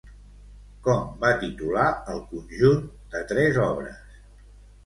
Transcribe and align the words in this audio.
Com 0.87 1.11
va 1.25 1.29
titular 1.43 1.85
el 2.15 2.23
conjunt 2.31 2.81
de 3.15 3.23
tres 3.33 3.61
obres? 3.67 4.21